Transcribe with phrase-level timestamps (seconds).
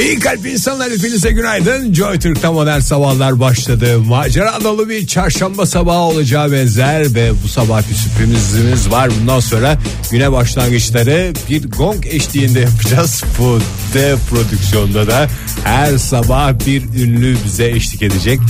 [0.00, 1.94] İyi kalp insanlar hepinize günaydın.
[1.94, 3.98] Joy Türk'te modern sabahlar başladı.
[3.98, 9.10] Macera dolu bir çarşamba sabahı olacağı benzer ve bu sabah bir sürprizimiz var.
[9.20, 9.78] Bundan sonra
[10.10, 13.24] güne başlangıçları bir gong eşliğinde yapacağız.
[13.38, 13.58] Bu
[13.94, 15.28] dev prodüksiyonda da
[15.64, 18.40] her sabah bir ünlü bize eşlik edecek.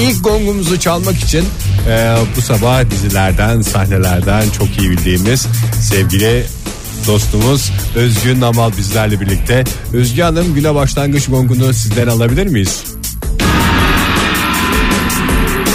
[0.00, 1.44] İlk gongumuzu çalmak için
[1.88, 5.46] e, bu sabah dizilerden, sahnelerden çok iyi bildiğimiz
[5.90, 6.46] sevgili
[7.06, 9.64] dostumuz Özgün Namal bizlerle birlikte.
[9.92, 12.84] Özgü Hanım güne başlangıç gongunu sizden alabilir miyiz?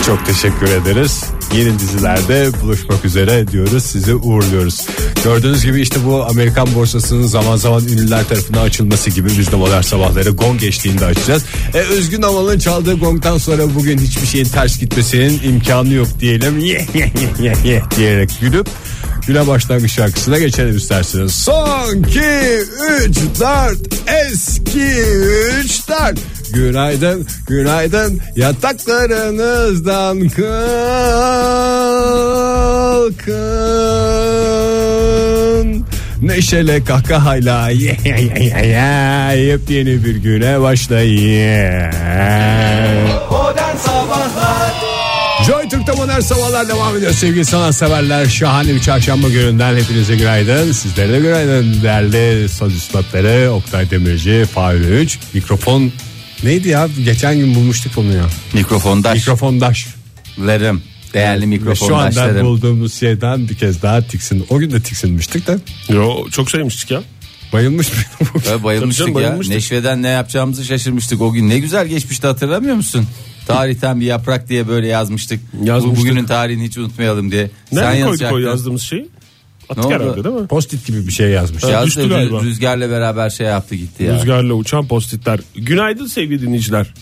[0.06, 1.24] Çok teşekkür ederiz.
[1.58, 3.84] Yeni dizilerde buluşmak üzere diyoruz.
[3.84, 4.88] Sizi uğurluyoruz.
[5.24, 9.82] Gördüğünüz gibi işte bu Amerikan borsasının zaman zaman ünlüler tarafından açılması gibi biz de modern
[9.82, 11.46] sabahları gong eşliğinde açacağız.
[11.74, 16.60] E, Özgün Namal'ın çaldığı gongtan sonra bugün hiçbir şeyin ters gitmesinin imkanı yok diyelim.
[16.70, 18.68] Ye, ye, ye, ye, ye diyerek gülüp
[19.30, 21.32] güne başlangıç şarkısına geçelim isterseniz.
[21.32, 23.78] Son 2 3 4
[24.08, 24.86] eski
[25.64, 26.20] 3 4
[26.54, 30.50] Günaydın, günaydın yataklarınızdan kalkın.
[36.22, 41.94] Neşele kahkahayla ye, ye, ye, ye, ye, yepyeni bir güne başlayın.
[43.32, 43.76] Modern
[45.48, 48.26] Joy Türk'te modern sabahlar devam ediyor sevgili sanatseverler.
[48.26, 50.72] Şahane bir çarşamba gününden hepinize günaydın.
[50.72, 55.20] Sizlere de günaydın değerli söz üstadları Oktay Demirci, Fahri Üç.
[55.34, 55.92] Mikrofon
[56.44, 56.88] neydi ya?
[57.06, 58.26] Geçen gün bulmuştuk onu ya.
[58.54, 59.16] Mikrofondaş.
[59.18, 59.88] Mikrofondaş.
[60.38, 60.82] Mikrofondaşlarım.
[61.14, 62.46] Değerli Ve Şu anda mikrofondaşlarım.
[62.48, 64.46] bulduğumuz şeyden bir kez daha tiksin.
[64.50, 65.58] O gün de tiksinmiştik de
[65.90, 67.02] Yo çok sevmiştik ya.
[67.54, 67.88] bayılmış
[68.46, 69.28] Tabii bayılmıştık canım, ya.
[69.28, 69.56] bayılmıştık.
[69.56, 71.22] Neşveden ne yapacağımızı şaşırmıştık.
[71.22, 73.06] O gün ne güzel geçmişti hatırlamıyor musun?
[73.54, 75.40] Tarihten bir yaprak diye böyle yazmıştık.
[75.64, 75.98] Yazmıştık.
[75.98, 77.50] Bu bugünün tarihini hiç unutmayalım diye.
[77.72, 78.40] Nerede koyduk o yazacaktın.
[78.50, 79.10] yazdığımız şeyi?
[79.70, 80.04] Attık Ne oldu?
[80.04, 80.48] herhalde değil mi?
[80.48, 81.64] Post-it gibi bir şey yazmış.
[81.64, 82.42] Ha, Yazdı, düştü rüz- galiba.
[82.44, 84.16] rüzgarla beraber şey yaptı gitti ya.
[84.16, 85.40] Rüzgarla uçan postitler.
[85.56, 86.94] Günaydın sevgili dinleyiciler.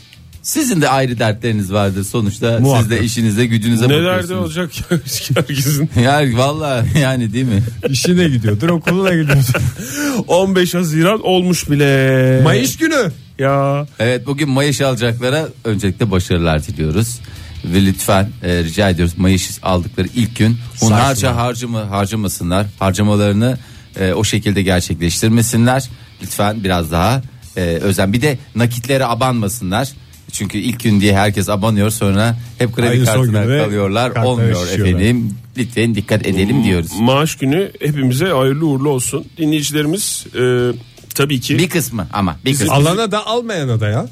[0.42, 2.60] Sizin de ayrı dertleriniz vardır sonuçta.
[2.60, 2.82] Muhakkak.
[2.82, 4.42] Siz de işinize gücünüze Ne derdi bakıyorsunuz.
[4.42, 4.98] olacak ya
[5.36, 5.90] herkesin.
[6.04, 7.64] Yani vallahi yani değil mi?
[7.90, 9.54] İşine gidiyordur okuluna gidiyordur.
[10.28, 12.42] 15 Haziran olmuş bile.
[12.44, 13.12] Mayıs günü.
[13.40, 17.20] Ya Evet bugün Mayış alacaklara öncelikle başarılar diliyoruz.
[17.66, 22.66] Ve lütfen e, rica ediyoruz Mayış aldıkları ilk gün onlarca harcama harcamasınlar.
[22.80, 23.58] Harcamalarını
[24.00, 25.90] e, o şekilde gerçekleştirmesinler.
[26.22, 27.22] Lütfen biraz daha
[27.58, 28.14] e, özen.
[28.14, 29.90] Bir de nakitlere abanmasınlar.
[30.32, 34.14] Çünkü ilk gün diye herkes abanıyor sonra hep kredi Aynı son kartına kalıyorlar.
[34.14, 34.94] kartlara Olmuyor şişiyorlar.
[35.00, 35.32] efendim.
[35.58, 36.92] Lütfen dikkat edelim diyoruz.
[37.00, 39.26] maaş günü hepimize hayırlı uğurlu olsun.
[39.38, 40.72] Dinleyicilerimiz e,
[41.18, 42.74] tabii ki Bir kısmı ama bir kısmı.
[42.74, 44.08] Alana da almayana da ya.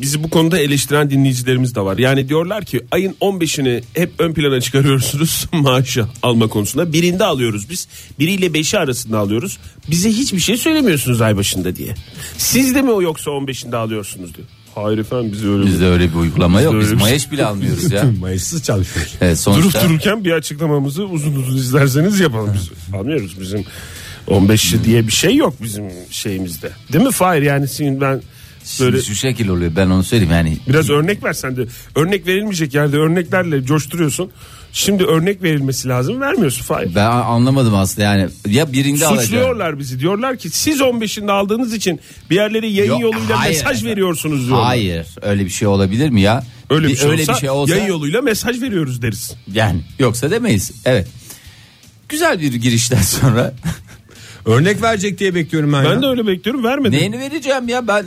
[0.00, 1.98] bizi bu konuda eleştiren dinleyicilerimiz de var.
[1.98, 6.92] Yani diyorlar ki ayın 15'ini hep ön plana çıkarıyorsunuz maaşı alma konusunda.
[6.92, 7.88] Birinde alıyoruz biz.
[8.18, 9.58] Biriyle 5'i arasında alıyoruz.
[9.90, 11.94] Bize hiçbir şey söylemiyorsunuz ay başında diye.
[12.38, 14.48] Siz de mi o yoksa 15'inde alıyorsunuz diyor.
[14.74, 16.74] Hayır efendim biz öyle Bizde öyle bir uygulama yok.
[16.80, 18.04] Biz Mayış bile almıyoruz ya.
[18.20, 19.12] Mayıssız çalışıyoruz.
[19.20, 22.54] Evet, Durup sonuçta dururken bir açıklamamızı uzun uzun izlerseniz yapalım.
[22.54, 23.64] Biz almıyoruz bizim
[24.30, 26.70] 15 diye bir şey yok bizim şeyimizde.
[26.92, 28.20] Değil mi Fahir yani senin ben
[28.80, 31.66] böyle Şimdi şu şekil oluyor ben onu söyleyeyim yani biraz örnek ver sen de.
[31.94, 34.30] Örnek verilmeyecek yerde örneklerle coşturuyorsun.
[34.72, 36.94] Şimdi örnek verilmesi lazım vermiyorsun Fahir.
[36.94, 39.22] ben anlamadım aslında yani ya birinde alacağım.
[39.22, 42.00] Suçluyorlar bizi diyorlar ki siz 15'inde aldığınız için
[42.30, 44.66] bir yerlere yayın Yok, yoluyla hayır mesaj veriyorsunuz diyorlar.
[44.66, 46.44] Hayır öyle bir şey olabilir mi ya?
[46.70, 49.34] Öyle bir, şey, öyle olsa, bir şey olsa yayın yoluyla mesaj veriyoruz deriz.
[49.52, 50.72] yani yoksa demeyiz.
[50.84, 51.08] Evet.
[52.08, 53.54] Güzel bir girişten sonra
[54.48, 56.02] Örnek verecek diye bekliyorum ben, Ben ya.
[56.02, 56.96] de öyle bekliyorum vermedi.
[56.96, 58.04] neyini vereceğim ya ben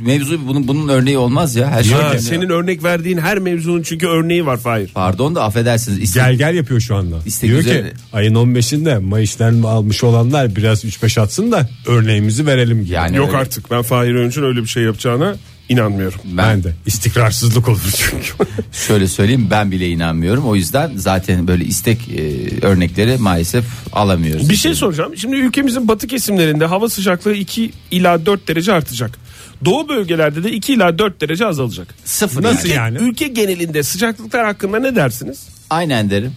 [0.00, 1.92] mevzu bunun bunun örneği olmaz ya her şey.
[1.98, 4.90] Ya, senin örnek verdiğin her mevzunun çünkü örneği var Fahir.
[4.94, 5.98] Pardon da affedersiniz.
[5.98, 7.16] İstek, Gel gel yapıyor şu anda.
[7.26, 7.82] İşte Diyor güzel.
[7.90, 12.84] ki ayın 15'inde Mayıs'tan almış olanlar biraz 3-5 atsın da örneğimizi verelim.
[12.84, 12.92] gibi.
[12.94, 15.34] Yani Yok öyle- artık ben Fahir Öğünç'ün öyle bir şey yapacağına
[15.68, 16.20] inanmıyorum.
[16.24, 18.52] ben, Ben de istikrarsızlık olur çünkü.
[18.72, 20.44] şöyle söyleyeyim ben bile inanmıyorum.
[20.48, 24.48] O yüzden zaten böyle istek e, örnekleri maalesef alamıyoruz.
[24.50, 25.16] Bir şey soracağım.
[25.16, 29.18] Şimdi ülkemizin batı kesimlerinde hava sıcaklığı 2 ila 4 derece artacak.
[29.64, 31.94] Doğu bölgelerde de 2 ila 4 derece azalacak.
[32.04, 32.96] Sıfır Nasıl yani.
[32.98, 33.08] yani?
[33.08, 35.46] Ülke genelinde sıcaklıklar hakkında ne dersiniz?
[35.70, 36.32] Aynen derim.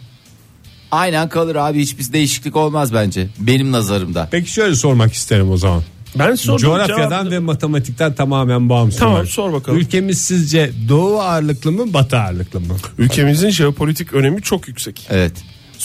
[0.91, 3.27] Aynen kalır abi hiçbir değişiklik olmaz bence.
[3.39, 4.27] Benim nazarımda.
[4.31, 5.83] Peki şöyle sormak isterim o zaman.
[6.19, 6.61] Ben sordum.
[6.61, 8.99] Coğrafyadan cevabını- ve matematikten tamamen bağımsız.
[8.99, 9.29] Tamam, olarak.
[9.29, 9.79] sor bakalım.
[9.79, 12.75] Ülkemiz sizce doğu ağırlıklı mı batı ağırlıklı mı?
[12.97, 15.07] Ülkemizin jeopolitik önemi çok yüksek.
[15.09, 15.31] Evet.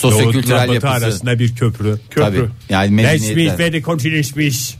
[0.03, 0.93] Doğu Sosyokültürel batı yapısı.
[0.93, 1.99] arasında bir köprü.
[2.09, 2.21] Köprü.
[2.21, 2.49] Tabii.
[2.69, 3.47] Yani medeniyetler.
[3.47, 4.75] where the continents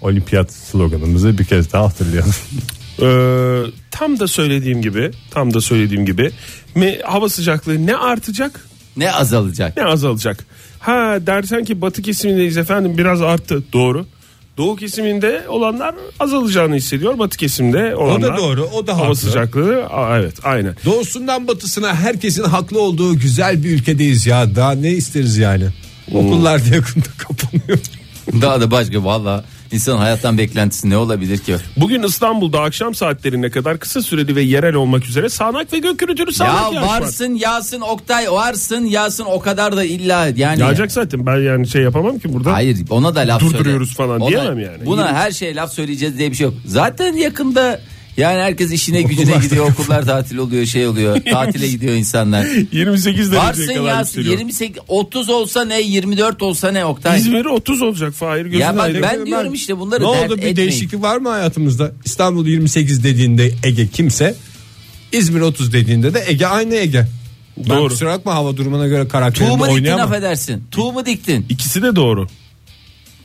[0.00, 2.34] Olimpiyat sloganımızı bir kez daha hatırlayalım.
[3.02, 6.30] Ee, tam da söylediğim gibi, tam da söylediğim gibi
[6.74, 8.66] mi hava sıcaklığı ne artacak
[8.96, 9.76] Ne azalacak?
[9.76, 10.44] Ne azalacak?
[10.78, 13.62] Ha dersen ki batı kesimindeyiz efendim biraz arttı.
[13.72, 14.06] Doğru.
[14.60, 17.18] Doğu kesiminde olanlar azalacağını hissediyor.
[17.18, 18.36] Batı kesimde olanlar.
[18.36, 19.16] doğru, o da Hava haklı.
[19.16, 20.76] sıcaklığı Aa, evet aynen.
[20.84, 24.56] Doğusundan batısına herkesin haklı olduğu güzel bir ülkedeyiz ya.
[24.56, 25.64] Daha ne isteriz yani?
[26.14, 27.78] Okullar da yakında kapanıyor.
[28.42, 31.56] Daha da başka valla insan hayattan beklentisi ne olabilir ki?
[31.76, 36.32] Bugün İstanbul'da akşam saatlerine kadar kısa süreli ve yerel olmak üzere sağanak ve gök gürültülü
[36.32, 37.00] sağanak Ya yağış var.
[37.00, 40.60] varsın yağsın Oktay varsın yağsın o kadar da illa yani.
[40.60, 42.52] Yağacak zaten ben yani şey yapamam ki burada.
[42.52, 44.08] Hayır ona da laf Durduruyoruz söyle.
[44.08, 44.86] falan Ona- diyemem yani.
[44.86, 46.54] Buna her şeye laf söyleyeceğiz diye bir şey yok.
[46.66, 47.80] Zaten yakında
[48.20, 52.46] yani herkes işine gücüne gidiyor okullar tatil oluyor şey oluyor tatile gidiyor insanlar.
[52.72, 54.38] 28 dereceye Varsın kadar yükseliyor.
[54.38, 57.18] 28 30 olsa ne 24 olsa ne Oktay.
[57.18, 60.38] İzmir 30 olacak Fahir gözün Ya bak ben diyorum işte bunları ne dert oldu bir
[60.38, 60.56] etmeyin.
[60.56, 61.92] değişiklik var mı hayatımızda?
[62.04, 64.34] İstanbul 28 dediğinde Ege kimse
[65.12, 67.06] İzmir 30 dediğinde de Ege aynı Ege.
[67.56, 67.88] Ben Doğru.
[67.88, 70.06] kusura bakma hava durumuna göre Tuğ karakterimi mu diktin oynayamam.
[70.06, 70.62] affedersin?
[70.70, 71.46] Tuğ mu diktin?
[71.48, 72.26] İkisi de doğru.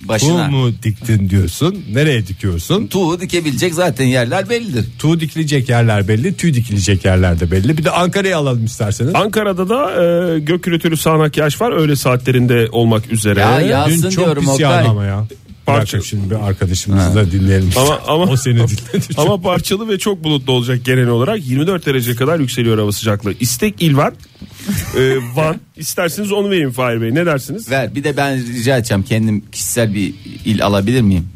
[0.01, 0.47] Tuğ Başına.
[0.47, 1.85] mu diktin diyorsun?
[1.93, 2.87] Nereye dikiyorsun?
[2.87, 4.85] Tuğ dikebilecek zaten yerler bellidir.
[4.99, 7.77] Tuğ dikilecek yerler belli, tüy dikilecek yerler de belli.
[7.77, 9.15] Bir de Ankara'yı alalım isterseniz.
[9.15, 9.91] Ankara'da da
[10.35, 13.39] e, gök gürültülü sağanak yağış var öğle saatlerinde olmak üzere.
[13.39, 13.87] Ya, ya.
[13.89, 14.77] Dün çok diyorum pis Oktay.
[14.77, 15.25] yağdı ama ya.
[15.65, 16.01] Parça-.
[16.01, 17.69] Şimdi bir arkadaşımızı da dinleyelim.
[17.77, 19.05] Ama- ama- o seni dinledi.
[19.17, 23.33] Ama parçalı ve çok bulutlu olacak genel olarak 24 derece kadar yükseliyor hava sıcaklığı.
[23.39, 24.13] İstek il var.
[24.97, 25.55] e, Van.
[25.77, 27.15] İsterseniz onu vereyim Fahir Bey.
[27.15, 27.71] Ne dersiniz?
[27.71, 30.13] Ver bir de ben rica edeceğim kendim kişisel bir
[30.45, 31.27] il alabilir miyim?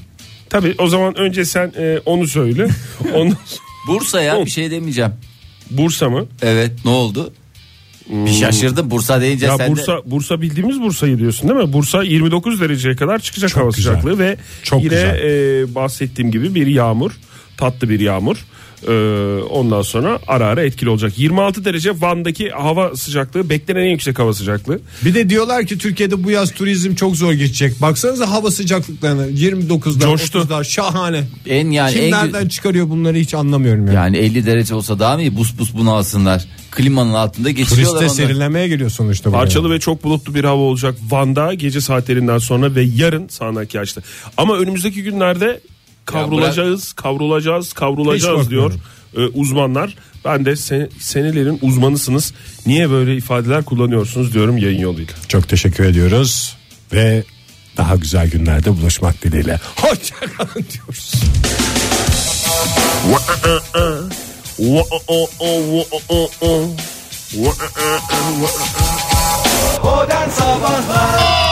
[0.49, 2.67] Tabii o zaman önce sen e, onu söyle.
[3.13, 5.11] Ondan sonra- Bursa'ya bir şey demeyeceğim.
[5.69, 6.25] Bursa mı?
[6.41, 7.33] Evet ne oldu?
[8.09, 10.01] Bir şaşırdım Bursa deyince Ya sen Bursa de.
[10.11, 11.73] Bursa bildiğimiz Bursa'yı diyorsun değil mi?
[11.73, 13.93] Bursa 29 dereceye kadar çıkacak hava güzel.
[13.93, 15.19] sıcaklığı ve Çok yine güzel.
[15.63, 17.11] e, bahsettiğim gibi bir yağmur,
[17.57, 18.37] tatlı bir yağmur.
[18.87, 18.91] E,
[19.49, 21.13] ondan sonra ara ara etkili olacak.
[21.17, 24.79] 26 derece Van'daki hava sıcaklığı beklenen en yüksek hava sıcaklığı.
[25.05, 27.81] Bir de diyorlar ki Türkiye'de bu yaz turizm çok zor geçecek.
[27.81, 30.39] Baksanıza hava sıcaklıklarına 29'da Coştu.
[30.39, 31.23] 30'da şahane.
[31.47, 33.95] En yani Kim en nereden çıkarıyor bunları hiç anlamıyorum yani.
[33.95, 35.37] yani 50 derece olsa daha mı iyi?
[35.37, 36.45] Bus bus bunu alsınlar.
[36.71, 39.29] Klimanın altında geçiriyorlar Turiste serinlemeye geliyor sonuçta.
[39.31, 39.37] buraya.
[39.39, 44.01] Parçalı ve çok bulutlu bir hava olacak Van'da gece saatlerinden sonra ve yarın sağanak yağışlı.
[44.37, 45.59] Ama önümüzdeki günlerde
[46.11, 48.73] kavrulacağız, kavrulacağız, kavrulacağız Hiç diyor
[49.17, 49.95] e, uzmanlar.
[50.25, 52.33] Ben de sen, senelerin uzmanısınız.
[52.65, 55.13] Niye böyle ifadeler kullanıyorsunuz diyorum yayın yoluyla.
[55.27, 56.57] Çok teşekkür ediyoruz
[56.93, 57.23] ve
[57.77, 59.59] daha güzel günlerde buluşmak dileğiyle.
[59.75, 61.13] Hoşçakalın diyoruz.
[69.83, 71.48] Modern Sabahlar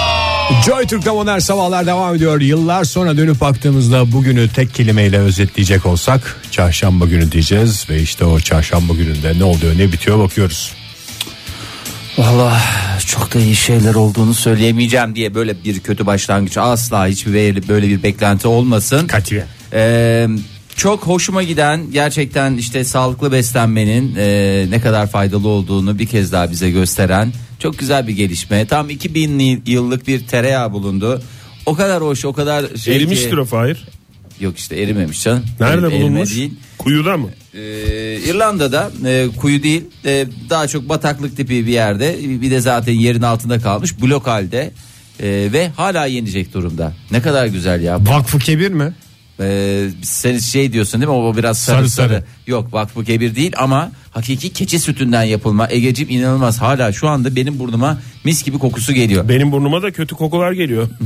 [0.66, 2.42] Joy Türk'te modern sabahlar devam ediyor.
[2.42, 8.40] Yıllar sonra dönüp baktığımızda bugünü tek kelimeyle özetleyecek olsak çarşamba günü diyeceğiz ve işte o
[8.40, 10.72] çarşamba gününde ne oluyor ne bitiyor bakıyoruz.
[12.18, 12.62] Valla
[13.06, 17.34] çok da iyi şeyler olduğunu söyleyemeyeceğim diye böyle bir kötü başlangıç asla hiçbir
[17.68, 19.08] böyle- bir beklenti olmasın.
[19.08, 19.46] Katiye.
[19.74, 20.28] Ee,
[20.78, 26.52] çok hoşuma giden gerçekten işte sağlıklı beslenmenin e, ne kadar faydalı olduğunu bir kez daha
[26.52, 28.66] bize gösteren çok güzel bir gelişme.
[28.68, 31.22] Tam 2000 yıllık bir tereyağı bulundu.
[31.66, 33.88] O kadar hoş o kadar şey Erimiştir ki- o Fahir.
[34.40, 35.44] Yok işte erimemiş canım.
[35.60, 36.36] Nerede Erime bulunmuş?
[36.36, 36.54] değil.
[36.78, 37.30] Kuyuda mı?
[37.54, 37.60] Ee,
[38.30, 43.22] İrlanda'da e, kuyu değil e, daha çok bataklık tipi bir yerde bir de zaten yerin
[43.22, 44.72] altında kalmış blok halde
[45.20, 46.94] e, ve hala yenecek durumda.
[47.12, 48.06] Ne kadar güzel ya.
[48.06, 48.94] Vakfı Kebir mi?
[49.40, 52.10] Ee, sen şey diyorsun değil mi o biraz sarı Sarı sarı.
[52.10, 52.24] sarı.
[52.48, 55.68] Yok vakfı kebir değil ama hakiki keçi sütünden yapılma.
[55.70, 59.30] Egecim inanılmaz hala şu anda benim burnuma mis gibi kokusu geliyor.
[59.30, 60.88] Benim burnuma da kötü kokular geliyor.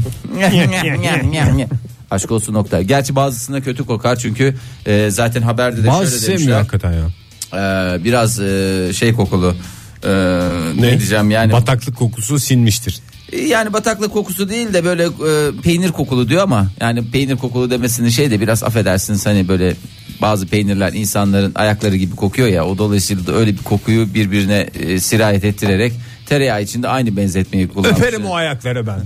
[2.12, 2.82] Aşk olsun nokta.
[2.82, 6.58] Gerçi bazısına kötü kokar çünkü e, zaten haberde de Bazı şöyle sevmiyor demişler.
[6.58, 7.08] hakikaten ya.
[7.54, 9.56] Ee, biraz e, şey kokulu.
[10.04, 10.82] Ee, ne?
[10.82, 11.00] Ne?
[11.00, 13.00] diyeceğim yani Bataklık kokusu sinmiştir.
[13.38, 18.10] Yani bataklık kokusu değil de böyle e, peynir kokulu diyor ama yani peynir kokulu demesinin
[18.10, 19.76] şey de biraz affedersiniz hani böyle
[20.22, 25.00] bazı peynirler insanların ayakları gibi kokuyor ya o dolayısıyla da öyle bir kokuyu birbirine e,
[25.00, 25.94] sirayet ettirerek
[26.26, 28.00] tereyağı içinde aynı benzetmeyi kullanmış.
[28.00, 29.00] Öperim o ayakları ben.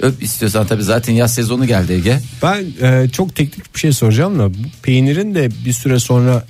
[0.00, 2.20] Öp istiyorsan tabii zaten yaz sezonu geldi Ege.
[2.42, 6.44] Ben e, çok teknik bir şey soracağım da bu peynirin de bir süre sonra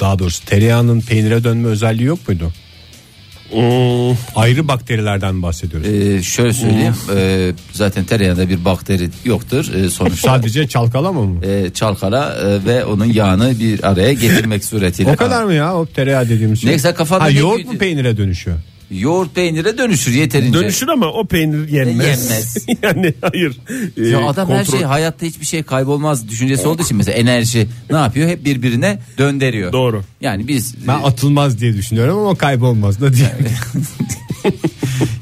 [0.00, 2.52] daha doğrusu tereyağının peynire dönme özelliği yok muydu?
[3.52, 5.88] Hmm, Ayrı bakterilerden bahsediyoruz.
[5.88, 10.28] Ee, şöyle söyleyeyim e, zaten tereyağında bir bakteri yoktur e, sonuçta.
[10.28, 11.46] Sadece çalkalama mı?
[11.46, 15.10] e, çalkala e, ve onun yağını bir araya getirmek suretiyle.
[15.10, 16.70] O kadar mı ya o tereyağı dediğimiz şey?
[16.70, 18.56] Neyse, kafanda ha, yoğurt mu peynire dönüşüyor?
[18.90, 20.58] Yoğurt peynire dönüşür yeterince.
[20.58, 22.06] Dönüşür ama o peynir yenmez.
[22.06, 22.56] Yenmez.
[22.82, 23.56] yani hayır.
[23.96, 27.68] Ya Ee, adam her kontrol- şey hayatta hiçbir şey kaybolmaz düşüncesi olduğu için mesela enerji
[27.90, 28.28] ne yapıyor?
[28.28, 29.72] Hep birbirine döndürüyor.
[29.72, 30.02] Doğru.
[30.20, 33.32] Yani biz Ben atılmaz diye düşünüyorum ama kaybolmaz da diye.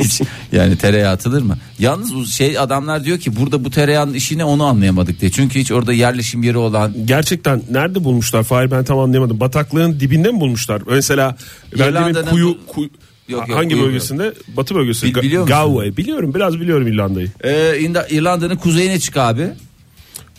[0.00, 0.20] hiç
[0.52, 1.58] yani tereyağı atılır mı?
[1.78, 5.30] Yalnız bu şey adamlar diyor ki burada bu tereyağının işini onu anlayamadık diye.
[5.30, 8.42] Çünkü hiç orada yerleşim yeri olan Gerçekten nerede bulmuşlar?
[8.42, 9.40] Fahir ben tam anlayamadım.
[9.40, 10.82] Bataklığın dibinde mi bulmuşlar?
[10.90, 11.36] Mesela
[11.78, 12.90] ben demin kuyu, bu- kuyu-
[13.28, 14.32] Yok, yok, hangi bölgesinde?
[14.56, 15.06] Batı bölgesi.
[15.06, 15.56] Bil- biliyor musun?
[15.56, 15.96] Galway.
[15.96, 17.28] Biliyorum biraz biliyorum İrlanda'yı.
[17.44, 17.50] Ee,
[17.80, 19.48] İrlanda- İrlanda'nın kuzeyine çık abi.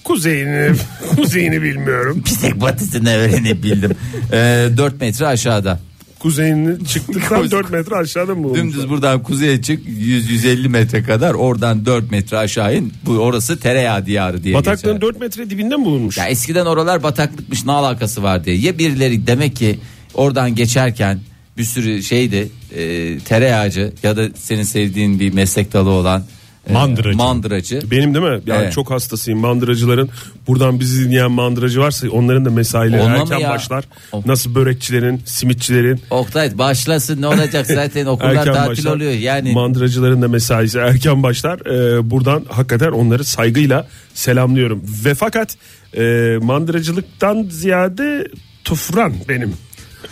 [0.03, 0.71] Kuzeyini
[1.15, 2.23] kuzeyini bilmiyorum.
[2.25, 3.91] Bir tek batısını öğrenebildim.
[4.31, 5.79] Ee, 4 metre aşağıda.
[6.19, 8.63] Kuzeyini çıktıktan 4 metre aşağıda mı bulmuşlar?
[8.65, 12.93] Dümdüz buradan kuzeye çık 100-150 metre kadar oradan 4 metre aşağı in.
[13.05, 15.01] Bu orası tereyağı diyarı diye Bataklığın geçer.
[15.01, 16.17] 4 metre dibinde mi bulunmuş?
[16.17, 18.57] Ya eskiden oralar bataklıkmış ne alakası var diye.
[18.57, 19.79] Ya birileri demek ki
[20.13, 21.19] oradan geçerken
[21.57, 26.23] bir sürü şeydi e, tereyağcı ya da senin sevdiğin bir meslek dalı olan
[26.69, 27.17] e, Mandıracı.
[27.17, 27.81] mandıracı.
[27.91, 28.41] Benim değil mi?
[28.45, 28.73] Yani Evet.
[28.73, 30.09] çok hastasıyım mandıracıların.
[30.47, 33.49] Buradan bizi dinleyen mandıracı varsa onların da mesaileri Olma mı erken ya?
[33.49, 33.85] başlar.
[34.25, 38.95] Nasıl börekçilerin, simitçilerin Oktay başlasın ne olacak zaten okullar erken tatil başlar.
[38.95, 39.11] oluyor.
[39.11, 41.59] Yani Mandıracıların da mesaisi erken başlar.
[41.59, 44.83] Ee, buradan hakikaten onları saygıyla selamlıyorum.
[45.05, 45.55] Ve fakat
[45.97, 46.01] e,
[46.41, 48.27] mandıracılıktan ziyade
[48.63, 49.53] tufran benim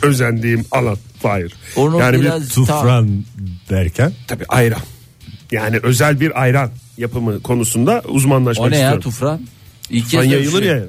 [0.03, 0.97] özendiğim alan.
[1.23, 1.53] Hayır.
[1.75, 3.09] onu yani bir ta- Tufran
[3.69, 4.11] derken.
[4.27, 4.81] tabii ayran.
[5.51, 9.01] Yani özel bir ayran yapımı konusunda uzmanlaşmak o ne ya istiyorum.
[9.01, 9.41] tufran?
[9.89, 10.75] İlk kez yayılır görüşüyor.
[10.75, 10.83] ya.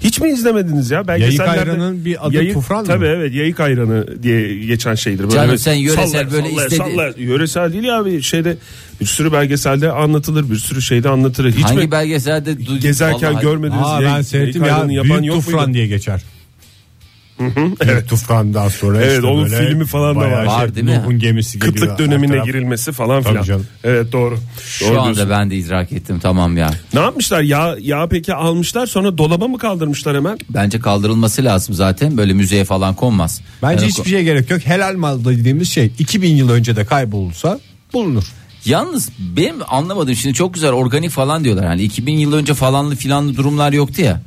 [0.00, 1.04] Hiç mi izlemediniz ya?
[1.08, 2.86] Yayık Belgesellerde- ayranın bir adı Yayık- tufran mı?
[2.86, 5.22] Tabii evet yayık ayranı diye geçen şeydir.
[5.24, 7.12] Böyle Canım sen yöresel sallaya, böyle sallaya, istedi- sallaya.
[7.18, 8.56] Yöresel değil ya abi şeyde
[9.00, 11.52] bir sürü belgeselde anlatılır bir sürü şeyde anlatılır.
[11.52, 13.82] Hiç Hangi mi belgeselde du- gezerken Vallahi- görmediniz?
[13.86, 15.74] Aa Yayık- ben seyrettim yayık ya yapan Büyük yok Tufran muydu?
[15.74, 16.22] diye geçer.
[17.80, 18.08] Evet.
[18.08, 20.26] Tufran'dan sonra Evet, işte onun böyle filmi falan da var.
[20.30, 20.94] bayağı Var şey, değil mi?
[20.94, 21.74] Nuh'un gemisi geliyor.
[21.74, 23.44] Kıtlık her dönemine taraf- girilmesi falan Tabii filan.
[23.44, 23.66] canım.
[23.84, 24.38] Evet doğru.
[24.66, 25.30] Şu Doğru anda diyorsun.
[25.30, 26.70] ben de idrak ettim tamam ya.
[26.94, 27.40] Ne yapmışlar?
[27.40, 30.38] Yağ, yağ peki almışlar sonra dolaba mı kaldırmışlar hemen?
[30.50, 33.40] Bence kaldırılması lazım zaten böyle müzeye falan konmaz.
[33.62, 34.60] Bence Yani hiçbir şey gerek yok.
[34.64, 37.60] Helal mal dediğimiz şey 2000 yıl önce de kaybolursa
[37.92, 38.24] bulunur.
[38.66, 41.66] Yalnız benim anlamadığım şimdi çok güzel organik falan diyorlar.
[41.66, 44.20] Hani 2000 yıl önce falanlı filanlı durumlar yoktu ya.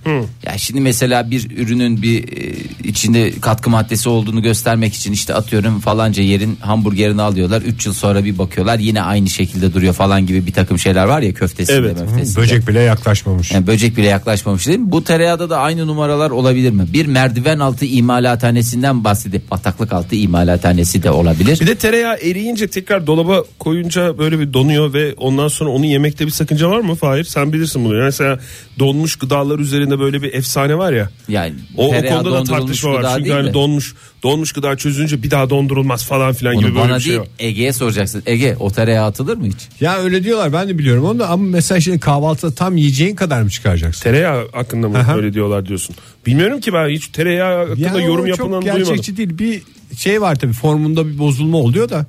[0.46, 5.80] Ya şimdi mesela bir ürünün bir e, içinde katkı maddesi olduğunu göstermek için işte atıyorum
[5.80, 7.62] falanca yerin hamburgerini alıyorlar.
[7.62, 11.22] 3 yıl sonra bir bakıyorlar yine aynı şekilde duruyor falan gibi bir takım şeyler var
[11.22, 12.00] ya köftesinde Evet.
[12.00, 12.42] möftesinde.
[12.42, 13.52] Böcek bile yaklaşmamış.
[13.52, 14.92] Yani böcek bile yaklaşmamış değil mi?
[14.92, 16.86] Bu tereyağda da aynı numaralar olabilir mi?
[16.94, 21.60] Bir merdiven altı imalathanesinden bahsedip bataklık altı imalathanesi de olabilir.
[21.60, 26.26] Bir de tereyağı eriyince tekrar dolaba koyunca böyle bir donuyor ve ondan sonra onu yemekte
[26.26, 27.24] bir sakınca var mı Fahir?
[27.24, 27.94] Sen bilirsin bunu.
[27.96, 28.40] Yani mesela
[28.80, 31.10] donmuş gıdalar üzerinde böyle bir efsane var ya.
[31.28, 33.14] Yani O, o konuda da tartışma var.
[33.18, 33.54] Çünkü hani de.
[33.54, 37.10] donmuş donmuş gıda çözünce bir daha dondurulmaz falan filan Bunu gibi böyle bana bir şey
[37.10, 37.28] değil var.
[37.40, 38.24] Ege'ye soracaksın.
[38.26, 39.68] Ege o tereyağı atılır mı hiç?
[39.82, 43.42] Ya öyle diyorlar ben de biliyorum onu da ama mesela şimdi kahvaltıda tam yiyeceğin kadar
[43.42, 44.04] mı çıkaracaksın?
[44.04, 45.16] Tereyağı hakkında mı Aha.
[45.16, 45.96] öyle diyorlar diyorsun?
[46.26, 48.86] Bilmiyorum ki ben hiç tereyağı hakkında Yani yorum o yapılanı çok duymadım.
[48.86, 49.38] gerçekçi değil.
[49.38, 49.62] Bir
[49.98, 52.06] şey var tabii formunda bir bozulma oluyor da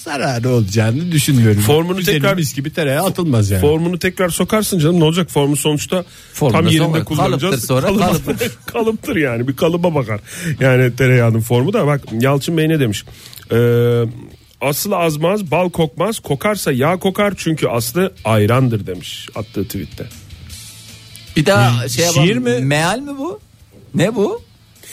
[0.00, 1.60] zararı olacağını düşünmüyorum.
[1.62, 3.60] Formunu Güzelim tekrar- mis gibi tereyağı atılmaz yani.
[3.60, 6.04] Formunu tekrar sokarsın canım ne olacak formu sonuçta
[6.34, 7.66] Formunu tam yerinde sonra- kullanacağız.
[7.66, 8.52] kalıptır sonra, Kalıp- kalıptır.
[8.66, 10.20] kalıptır yani bir kalıba bakar.
[10.60, 13.04] Yani tereyağının formu da bak Yalçın Bey ne demiş?
[13.52, 14.02] Ee,
[14.60, 20.06] aslı azmaz bal kokmaz kokarsa yağ kokar çünkü aslı ayrandır demiş attığı tweette.
[21.36, 22.42] Bir daha şey şiir yapalım.
[22.60, 22.66] mi?
[22.66, 23.40] Meal mi bu?
[23.94, 24.42] Ne bu?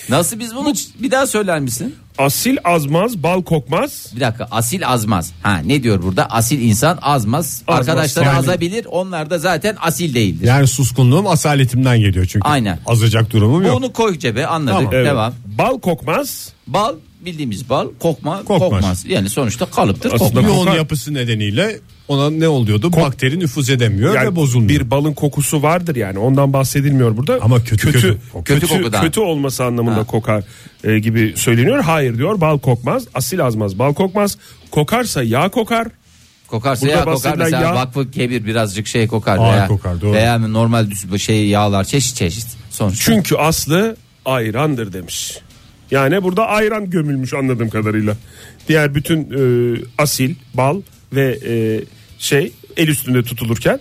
[0.09, 1.95] Nasıl biz bunu bir daha söyler misin?
[2.17, 5.33] Asil azmaz bal kokmaz Bir dakika asil azmaz.
[5.43, 6.25] Ha ne diyor burada?
[6.25, 7.61] Asil insan azmaz.
[7.67, 8.85] Arkadaşları Yani- azabilir.
[8.91, 10.47] Onlar da zaten asil değildir.
[10.47, 12.47] Yani suskunluğum asaletimden geliyor çünkü.
[12.47, 12.79] Aynen.
[12.85, 13.77] Azacak durumum yok.
[13.77, 14.77] Onu koy cebe anladık.
[14.77, 14.93] Tamam.
[14.93, 15.05] Evet.
[15.05, 15.33] Devam.
[15.45, 16.95] Bal kokmaz Bal
[17.25, 18.59] bildiğimiz bal kokma Kokmaz.
[18.71, 19.05] kokmaz.
[19.07, 20.45] Yani sonuçta kalıptır Aslında kokmaz.
[20.45, 20.75] Yoğun kokar.
[20.77, 22.93] yapısı nedeniyle ona ne oluyordu?
[22.93, 24.69] Bakteri nüfuz edemiyor yani ve bozulmuyor.
[24.81, 27.39] bir balın kokusu vardır yani ondan bahsedilmiyor burada.
[27.41, 28.01] Ama kötü kötü.
[28.01, 29.01] kötü Kötü kötü, kokudan.
[29.03, 30.03] kötü olması anlamında Ha.
[30.03, 30.43] kokar
[30.83, 31.79] e, gibi söyleniyor.
[31.83, 34.37] Hayır diyor bal kokmaz asil azmaz bal kokmaz
[34.71, 35.87] kokarsa yağ kokar.
[36.47, 39.37] Kokarsa Burada yağ kokar bahsedilen mesela yağ- vakfı kebir birazcık şey kokar.
[39.37, 40.13] Ağır veya, kokar, doğru.
[40.13, 42.47] Veya normal düz şey yağlar çeşit çeşit.
[42.71, 43.05] Sonuçta.
[43.13, 43.95] Çünkü aslı
[44.25, 45.37] ayrandır demiş.
[45.91, 48.17] Yani burada ayran gömülmüş anladığım kadarıyla.
[48.67, 49.41] Diğer bütün e,
[49.97, 50.81] asil, bal
[51.13, 51.81] ve e,
[52.19, 53.79] şey el üstünde tutulurken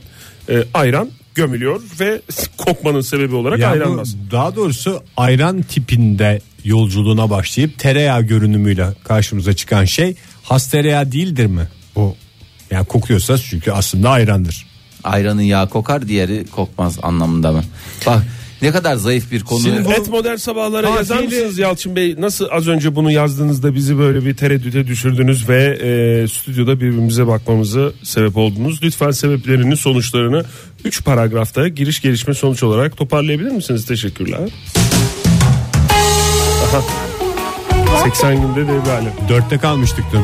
[0.48, 2.20] e, ayran gömülüyor ve
[2.58, 4.16] kokmanın sebebi olarak Ya bu, ayranmaz.
[4.30, 11.68] daha doğrusu ayran tipinde yolculuğuna başlayıp tereyağı görünümüyle karşımıza çıkan şey has tereyağı değildir mi?
[11.96, 12.16] Bu
[12.70, 14.66] yani kokuyorsa çünkü aslında ayrandır.
[15.04, 17.64] Ayranın yağı kokar diğeri kokmaz anlamında mı?
[18.06, 18.22] Bak
[18.62, 19.60] Ne kadar zayıf bir konu.
[19.60, 22.14] Şimdi et modern sabahlara Ha, yazar mısınız Yalçın Bey?
[22.18, 27.92] Nasıl az önce bunu yazdığınızda bizi böyle bir tereddüte düşürdünüz ve e, stüdyoda birbirimize bakmamızı
[28.02, 28.82] sebep oldunuz.
[28.82, 30.44] Lütfen sebeplerinin sonuçlarını
[30.84, 33.86] 3 paragrafta giriş gelişme sonuç olarak toparlayabilir misiniz?
[33.86, 34.40] Teşekkürler.
[36.64, 36.82] Aha.
[38.04, 39.12] 80 günde devre alem.
[39.28, 40.20] Dörtte kalmıştık dün.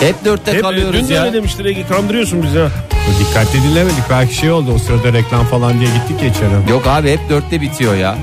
[0.00, 1.22] Hep dörtte Hep dün kalıyoruz de ya.
[1.24, 2.68] öyle demiştir Ege kandırıyorsun bizi ha.
[3.20, 6.70] Dikkatli dinlemedik belki şey oldu o sırada reklam falan diye gittik ya içeri.
[6.70, 8.18] Yok abi hep dörtte bitiyor ya.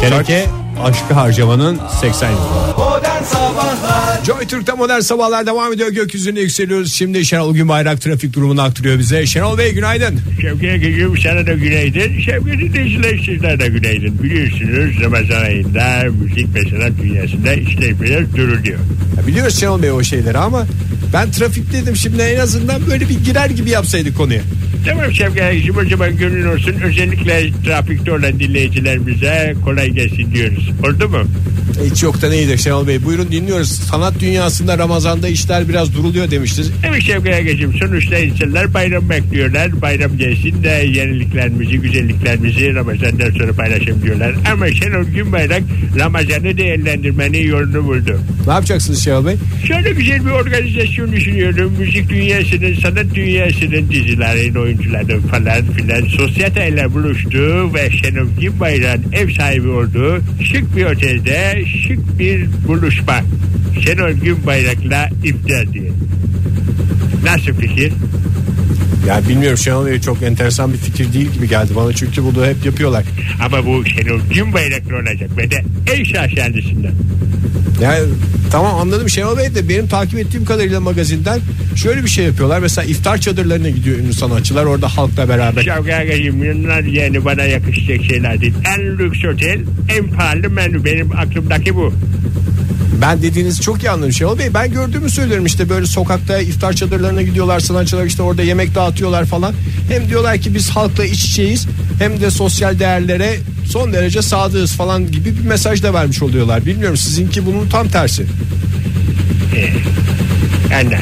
[0.00, 0.46] Teneke
[0.84, 2.40] aşkı harcamanın 80 yılı.
[2.78, 5.88] Modern Sabahlar Joy Türk'te modern sabahlar devam ediyor.
[5.88, 6.92] Gökyüzüne yükseliyoruz.
[6.94, 9.26] Şimdi Şenol Günbayrak trafik durumunu aktarıyor bize.
[9.26, 10.20] Şenol Bey günaydın.
[10.40, 12.20] Şevket Gülüm sana da günaydın.
[12.20, 14.22] Şevket dinleyiciler sizler de günaydın.
[14.22, 18.78] Biliyorsunuz Ramazan ayında müzik ve sanat dünyasında işler biraz duruluyor.
[19.16, 20.66] Ya biliyoruz Şenol Bey o şeyleri ama
[21.14, 24.40] ben trafik dedim şimdi en azından böyle bir girer gibi yapsaydık konuya.
[24.86, 25.12] Tamam
[25.62, 26.74] Gülüm o zaman gönlün olsun.
[26.84, 30.70] Özellikle trafikte olan dinleyicilerimize kolay gelsin diyoruz.
[30.82, 31.18] Oldu mu?
[31.90, 33.04] Hiç yoktan iyidir Şenol Bey.
[33.04, 33.68] Buyurun dinliyoruz.
[33.68, 36.70] Sanat dünyasında Ramazan'da işler biraz duruluyor demiştiniz.
[36.88, 39.82] Evet Şevket Gülüm sonuçta insanlar bayram bekliyorlar.
[39.82, 44.34] Bayram gelsin de yeniliklerimizi, güzelliklerimizi Ramazan'dan sonra paylaşalım diyorlar.
[44.52, 45.62] Ama Şenol Günbayrak
[45.98, 48.20] Ramazan'ı değerlendirmenin yolunu buldu.
[48.46, 49.36] Ne yapacaksınız Şenol Bey?
[49.68, 51.76] Şöyle güzel bir organizasyon düşünüyorum.
[51.78, 59.68] Müzik dünyasının, sanat dünyasının dizilerin, oyuncuların falan filan sosyeteyle buluştu ve Şenol Günbayrak'ın ev sahibi
[59.68, 60.18] olduğu
[60.52, 63.20] şık bir otelde şık bir buluşma.
[63.80, 65.90] Şenol Günbayrak'la iftar diye.
[67.24, 67.92] Nasıl fikir?
[69.08, 72.66] Ya bilmiyorum Şenol Bey çok enteresan bir fikir değil gibi geldi bana çünkü bunu hep
[72.66, 73.04] yapıyorlar.
[73.44, 76.92] Ama bu Şenol Günbayrak'la olacak ve de en şaşalısından.
[77.82, 78.00] Yani
[78.50, 81.40] tamam anladım Şenol Bey de benim takip ettiğim kadarıyla magazinden
[81.76, 82.58] şöyle bir şey yapıyorlar.
[82.58, 85.62] Mesela iftar çadırlarına gidiyor ünlü sanatçılar orada halkla beraber.
[85.62, 88.54] Şavgagacığım bunlar yani bana yakışacak şeyler değil.
[88.78, 89.60] En lüks otel,
[89.96, 90.84] en pahalı menü.
[90.84, 91.92] Benim aklımdaki bu.
[93.00, 94.54] Ben dediğinizi çok iyi anladım Şenol Bey.
[94.54, 99.54] Ben gördüğümü söylüyorum işte böyle sokakta iftar çadırlarına gidiyorlar sanatçılar işte orada yemek dağıtıyorlar falan.
[99.88, 101.66] Hem diyorlar ki biz halkla iç içeyiz
[101.98, 106.66] hem de sosyal değerlere son derece sadığız falan gibi bir mesaj da vermiş oluyorlar.
[106.66, 108.26] Bilmiyorum sizinki bunun tam tersi.
[110.74, 110.98] Anladım.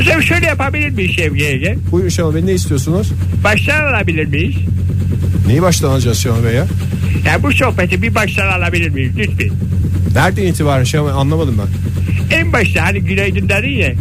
[0.00, 1.76] O zaman şöyle yapabilir miyiz Şevki Ege?
[1.90, 3.12] Buyurun Şenol Bey ne istiyorsunuz?
[3.44, 4.54] Baştan alabilir miyiz?
[5.46, 6.66] Neyi baştan alacağız Şenol Bey ya?
[7.26, 9.50] Yani bu sohbeti bir baştan alabilir miyiz lütfen?
[10.14, 12.36] Nereden itibaren Şenol Bey anlamadım ben.
[12.36, 13.94] En başta hani günaydın dedin ya.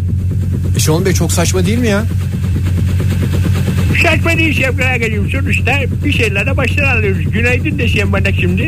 [0.76, 2.04] E Şenol Bey çok saçma değil mi ya?
[4.02, 5.72] Saçma değil Şevki Ege'ciğim sonuçta
[6.06, 7.32] bir şeylere baştan alıyoruz.
[7.32, 8.62] Günaydın desem bana şimdi.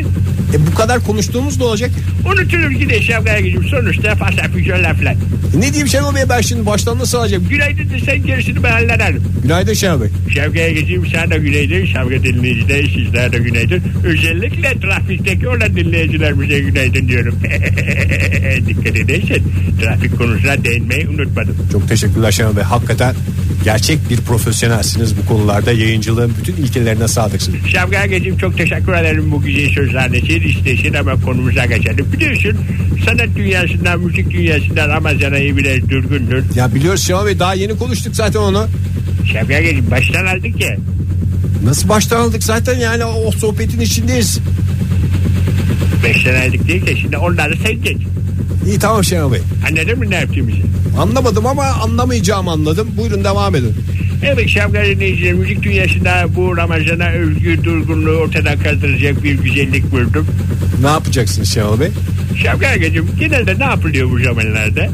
[0.54, 1.90] E bu kadar konuştuğumuz da olacak.
[2.26, 5.12] Unutulur gider Şevki Ege'ciğim sonuçta fasafikör laflar.
[5.12, 7.48] E ne diyeyim Şenol Bey ben şimdi baştan nasıl alacağım?
[7.50, 9.22] Günaydın desen gerisini ben hallederim.
[9.42, 10.08] Günaydın Şenol Bey.
[10.34, 11.86] Şevki'ye geçeyim sen de günaydın.
[11.86, 13.82] Şevki dinleyiciler sizler de günaydın.
[14.04, 17.38] Özellikle trafikteki olan dinleyicilerimize günaydın diyorum.
[18.66, 19.40] Dikkat edersen
[19.82, 21.56] trafik konusuna değinmeyi unutmadım.
[21.72, 22.62] Çok teşekkürler Şenol Bey.
[22.64, 23.14] Hakikaten
[23.66, 25.72] gerçek bir profesyonelsiniz bu konularda.
[25.72, 27.58] Yayıncılığın bütün ilkelerine sadıksınız.
[27.66, 30.40] Şevki'ye geçeyim çok teşekkür ederim bu güzel sözler için.
[30.40, 32.12] İstesin ama konumuza geçelim.
[32.12, 32.58] Biliyorsun
[33.06, 36.42] sanat dünyasından, müzik dünyasından Ramazan ayı biraz durgundur.
[36.56, 38.66] Ya biliyoruz Şenol Bey daha yeni konuştuk zaten onu.
[39.32, 40.76] Şevki'ye geçeyim baştan aldık ya.
[41.64, 44.40] Nasıl baştan aldık zaten yani o sohbetin içindeyiz.
[46.04, 47.98] Baştan aldık değil ki şimdi onları sen geç.
[48.66, 49.40] İyi tamam Şenol Bey.
[49.70, 50.56] Anladın mı ne yaptığımızı?
[51.00, 52.88] Anlamadım ama anlamayacağımı anladım.
[52.98, 53.74] Buyurun devam edin.
[54.24, 60.26] Evet şapka dinleyiciler müzik dünyasında bu Ramazan'a özgü durgunluğu ortadan kaldıracak bir güzellik buldum.
[60.80, 61.88] Ne yapacaksınız Şenol Bey?
[62.42, 64.88] Şapka Agacığım genelde ne yapılıyor bu zamanlarda?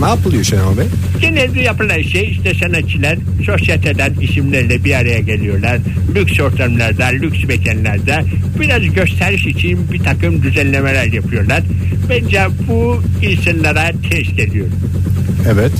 [0.00, 0.86] Ne yapılıyor Şenol Bey?
[1.20, 5.78] Genelde yapılan şey işte sanatçılar sosyeteden isimlerle bir araya geliyorlar.
[6.14, 8.24] Lüks ortamlarda, lüks mekanlarda
[8.60, 11.62] biraz gösteriş için bir takım düzenlemeler yapıyorlar.
[12.08, 14.66] Bence bu insanlara ters geliyor.
[15.52, 15.72] Evet.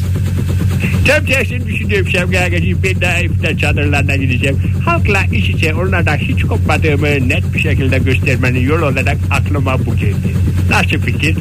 [1.06, 2.78] Tam tersini düşünüyorum Şevki Agacığım.
[2.85, 4.59] Ben daha iftar çadırlarına gideceğim.
[4.85, 10.35] Halkla iç içe onlardan hiç kopmadığımı net bir şekilde göstermenin yol olarak aklıma bu geldi.
[10.70, 11.37] Nasıl fikir?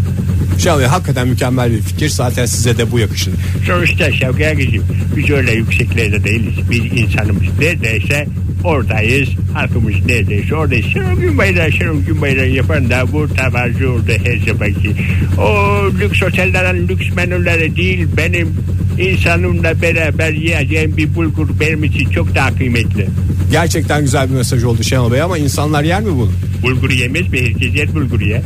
[0.66, 2.10] Bey hakikaten mükemmel bir fikir.
[2.10, 3.34] Zaten size de bu yakışır.
[3.68, 6.54] Sonuçta Şevki Agacığım biz öyle yükseklerde değiliz.
[6.70, 8.28] Biz insanımız neredeyse
[8.64, 9.30] oradayız.
[9.54, 10.86] Halkımız neredeyse oradayız.
[10.86, 14.92] Şenol Günbayrağı, Şenol Günbayrağı yapan da bu tabancı oldu her zamanki.
[15.38, 18.56] O lüks otellerin lüks menüleri değil benim
[19.00, 23.08] insanımla beraber yiyeceğim bir bulgur benim için çok daha kıymetli.
[23.52, 26.32] Gerçekten güzel bir mesaj oldu Şenol Bey ama insanlar yer mi bunu?
[26.64, 27.40] Bulguru yemez mi?
[27.42, 28.42] Herkes yer bulguru ya.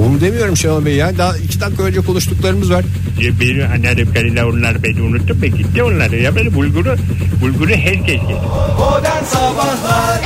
[0.00, 1.18] Onu demiyorum Şenol Bey ya.
[1.18, 2.84] Daha iki dakika önce konuştuklarımız var.
[3.20, 6.16] Ya Benim anladığım kadarıyla onlar beni unuttu ve gitti onları.
[6.16, 6.96] Ya böyle bulguru,
[7.40, 8.42] bulguru herkes yer.
[8.78, 10.20] Modern Sabahlar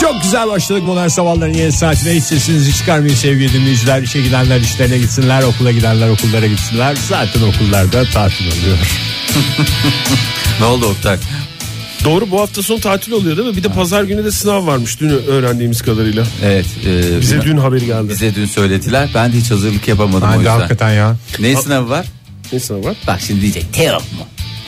[0.00, 4.02] Çok güzel başladık modern sabahların yeni saatine hiç sesinizi çıkarmayın sevgili dinleyiciler.
[4.02, 6.96] İşe gidenler işlerine gitsinler, okula gidenler okullara gitsinler.
[7.08, 8.78] Zaten okullarda tatil oluyor.
[10.60, 11.16] Ne oldu Oktay?
[12.04, 13.56] Doğru bu hafta sonu tatil oluyor değil mi?
[13.56, 16.24] Bir de pazar günü de sınav varmış dün öğrendiğimiz kadarıyla.
[16.44, 16.66] Evet.
[16.86, 18.08] e, Bize dün haberi geldi.
[18.08, 19.10] bize dün söylediler.
[19.14, 20.50] Ben de hiç hazırlık yapamadım o yüzden.
[20.50, 21.16] hakikaten ya.
[21.38, 22.06] Ne sınavı var?
[22.52, 22.96] Ne sınav var?
[23.06, 24.18] Bak şimdi diyecek teok mu?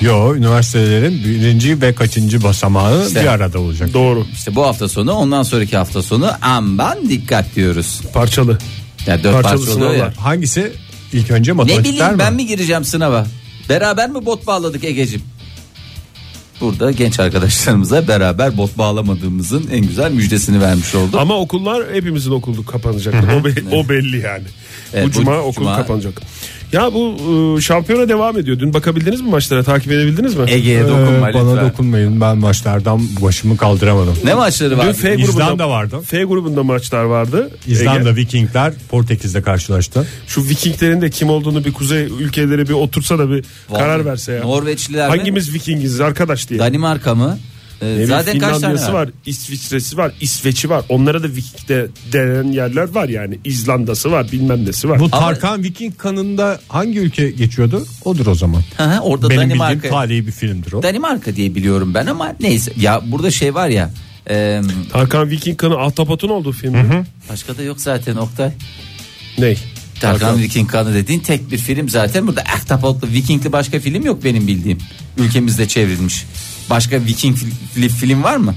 [0.00, 3.22] Yo üniversitelerin birinci ve kaçıncı basamağı İşte.
[3.22, 3.94] bir arada olacak.
[3.94, 4.26] Doğru.
[4.34, 8.00] İşte bu hafta sonu ondan sonraki hafta sonu aman dikkat diyoruz.
[8.12, 8.58] Parçalı.
[9.06, 9.96] Ya dört Parçalı parça oluyor ya.
[9.96, 10.14] sınavlar.
[10.14, 10.72] Hangisi?
[11.12, 12.18] İlk önce Ne matematikler bileyim mi?
[12.18, 13.26] ben mi gireceğim sınava?
[13.68, 15.22] Beraber mi bot bağladık Egecim?
[16.64, 21.20] Burada genç arkadaşlarımıza beraber bot bağlamadığımızın en güzel müjdesini vermiş olduk.
[21.20, 23.14] Ama okullar hepimizin okulu kapanacak.
[23.40, 24.44] o, be- o belli yani.
[24.94, 26.20] Evet, bu bu cuma okul cuma- kapanacak.
[26.74, 27.14] Ya bu
[27.58, 28.58] e, şampiyona devam ediyor.
[28.58, 29.62] Dün bakabildiniz mi maçlara?
[29.62, 30.44] Takip edebildiniz mi?
[30.48, 31.70] Ege'ye Ee, dokunma bana lütfen.
[31.70, 34.14] dokunmayın ben maçlardan başımı kaldıramadım.
[34.24, 34.86] Ne maçları var?
[34.86, 36.00] Dün F grubunda, İzlanda vardı.
[36.04, 37.50] F grubunda maçlar vardı.
[37.66, 40.06] İzlanda Ege, Vikingler Portekiz'de karşılaştı.
[40.26, 44.32] şu Vikinglerin de kim olduğunu bir kuzey ülkeleri bir otursa da bir Vallahi karar verse
[44.32, 44.42] ya.
[44.42, 45.16] Norveçliler mi?
[45.16, 46.60] Hangimiz Vikingiz arkadaş diye.
[46.60, 47.38] Danimarka mı?
[47.84, 48.92] Ee, zaten kaç tane var?
[48.92, 50.84] var, İsviçre'si var, İsveç'i var.
[50.88, 53.38] Onlara da Viking'de denen yerler var yani.
[53.44, 55.00] İzlanda'sı var, bilmem nesi var.
[55.00, 57.86] Bu Tarkan Viking kanında hangi ülke geçiyordu?
[58.04, 58.62] Odur o zaman.
[58.76, 59.88] Hı hı, orada Benim bildiğim Danimarka.
[59.88, 60.82] tarihi bir filmdir o.
[60.82, 62.72] Danimarka diye biliyorum ben ama neyse.
[62.80, 63.90] Ya burada şey var ya.
[64.30, 64.60] e,
[64.92, 66.74] Tarkan Viking kanı Ahtapot'un olduğu film.
[67.30, 68.50] başka da yok zaten Oktay.
[69.38, 69.58] Ney?
[70.00, 72.26] Tarkan Viking kanı dediğin tek bir film zaten.
[72.26, 74.78] Burada Ahtapotlu Vikingli başka film yok benim bildiğim.
[75.18, 76.24] Ülkemizde çevrilmiş.
[76.70, 78.54] Başka Viking fil- film var mı?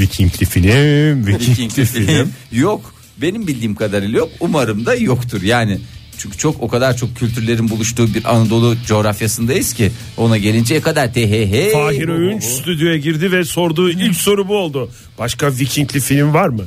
[0.00, 2.32] Vikingli film, Vikingli film.
[2.52, 2.94] yok.
[3.22, 4.28] Benim bildiğim kadarıyla yok.
[4.40, 5.42] Umarım da yoktur.
[5.42, 5.78] Yani
[6.18, 11.30] çünkü çok o kadar çok kültürlerin buluştuğu bir Anadolu coğrafyasındayız ki ona gelinceye kadar te
[11.30, 11.72] he he.
[11.72, 14.90] Fahir Öğünç stüdyoya girdi ve sorduğu ilk soru bu oldu.
[15.18, 16.64] Başka Vikingli film var mı?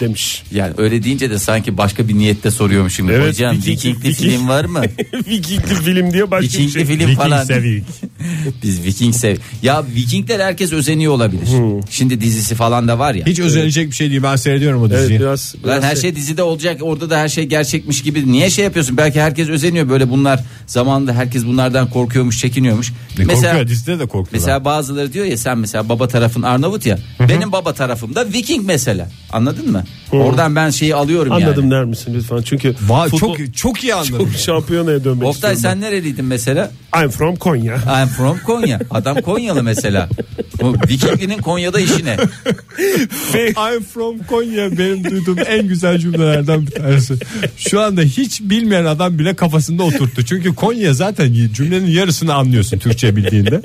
[0.00, 0.42] Demiş.
[0.52, 3.10] Yani öyle deyince de sanki başka bir niyette soruyormuşum.
[3.10, 4.82] Evet, Hocam Viking- Vikingli Viking- film var mı?
[5.28, 6.84] Vikingli film diye başka bir Vikingli şey.
[6.84, 7.44] film Viking falan.
[7.44, 7.84] sevik.
[8.62, 9.36] Biz Viking sev.
[9.62, 11.48] Ya Vikingler herkes özeniyor olabilir.
[11.90, 13.26] Şimdi dizisi falan da var ya.
[13.26, 15.20] Hiç özenecek bir şey değil ben seyrediyorum o Evet diziyi.
[15.20, 18.64] biraz, Lan biraz her şey dizide olacak orada da her şey gerçekmiş gibi niye şey
[18.64, 23.92] yapıyorsun belki herkes özeniyor böyle bunlar zamanında herkes bunlardan korkuyormuş çekiniyormuş Ne mesela korkuyor dizide
[23.98, 24.32] de korkuyorlar.
[24.32, 28.66] mesela bazıları diyor ya sen mesela baba tarafın Arnavut ya benim baba tarafım da Viking
[28.66, 32.42] mesela anladın mı oradan ben şeyi alıyorum Anladım yani der misin lütfen?
[32.44, 34.18] Çünkü Va- futbol- çok çok iyi anladım.
[34.18, 35.80] çok şampiyonaya dönmek Oktay istiyorum.
[35.80, 36.70] sen nereliydin mesela.
[37.02, 37.74] I'm from Konya.
[37.76, 40.08] I'm from Konya adam Konyalı mesela
[40.62, 42.16] Bu Vikinglinin Konya'da işi ne
[43.50, 47.14] I'm from Konya benim duyduğum en güzel cümlelerden bir tanesi.
[47.56, 50.24] Şu anda hiç bilmeyen adam bile kafasında oturttu.
[50.24, 53.60] Çünkü Konya zaten cümlenin yarısını anlıyorsun Türkçe bildiğinde.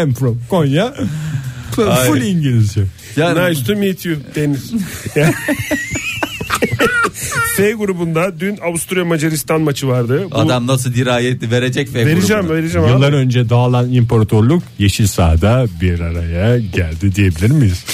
[0.00, 0.94] I'm from Konya.
[2.06, 2.80] Full İngilizce.
[3.16, 4.72] Yani Nice to meet you Deniz.
[7.56, 10.26] F grubunda dün Avusturya Macaristan maçı vardı.
[10.30, 12.56] Bu, adam nasıl dirayetli verecek F vereceğim grubuna.
[12.56, 13.16] vereceğim Yıllar abi.
[13.16, 17.84] önce dağılan imparatorluk yeşil sahada bir araya geldi diyebilir miyiz?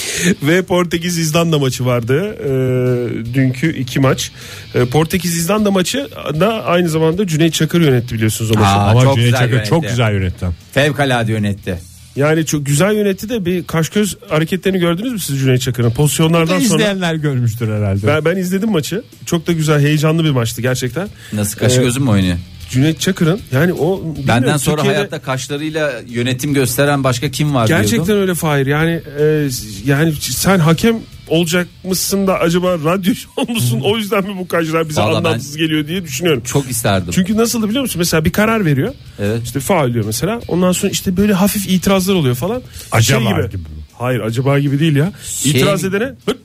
[0.43, 2.35] Ve Portekiz İzlanda maçı vardı.
[2.43, 4.31] Ee, dünkü iki maç.
[4.75, 8.67] Ee, Portekiz İzlanda maçı da aynı zamanda Cüneyt Çakır yönetti biliyorsunuz o maçı.
[8.67, 9.69] Aa, Ama çok Cüneyt güzel Çakır yönetti.
[9.69, 10.45] çok güzel yönetti.
[10.71, 11.79] Fevkalade yönetti.
[12.17, 15.91] Yani çok güzel yönetti de bir kaş göz hareketlerini gördünüz mü siz Cüneyt Çakır'ın?
[15.91, 18.07] Pozisyonlardan sonra İzleyenler görmüştür herhalde.
[18.07, 19.03] ben, ben izledim maçı.
[19.25, 21.07] Çok da güzel heyecanlı bir maçtı gerçekten.
[21.33, 22.37] Nasıl kaşı Ee, gözüm mü oynuyor?
[22.69, 28.05] Cüneyt Çakır'ın yani o Benden sonra Türkiye'de- hayatta kaşlarıyla yönetim gösteren başka kim var Gerçekten
[28.05, 28.21] diyordum.
[28.21, 29.49] öyle Fahir yani e,
[29.85, 30.95] yani sen hakem
[31.27, 35.29] olacak mısın da acaba radyo şov musun o yüzden mi bu kaşlar bize Vallahi ben-
[35.29, 36.43] anlamsız geliyor diye düşünüyorum.
[36.45, 37.11] Çok isterdim.
[37.11, 37.99] Çünkü nasıl biliyor musun?
[37.99, 38.93] Mesela bir karar veriyor.
[39.19, 39.41] Evet.
[39.43, 40.41] İşte faul diyor mesela.
[40.47, 42.61] Ondan sonra işte böyle hafif itirazlar oluyor falan.
[42.91, 43.63] Acaba Şey gibi.
[43.93, 45.11] Hayır acaba gibi değil ya.
[45.25, 46.37] Şey- İtiraz edene hıt,